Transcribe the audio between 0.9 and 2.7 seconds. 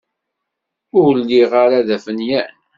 Ur lliɣ ara d afenyan.